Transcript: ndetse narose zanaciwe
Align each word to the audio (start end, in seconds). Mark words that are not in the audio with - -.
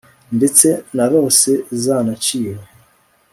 ndetse 0.37 0.67
narose 0.95 1.51
zanaciwe 1.83 2.53